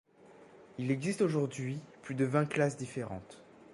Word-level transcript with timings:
Il 0.79 0.89
existe 0.89 1.21
aujourd'hui 1.21 1.79
plus 2.01 2.15
de 2.15 2.25
vingt 2.25 2.47
classes 2.47 2.75
différentes. 2.75 3.43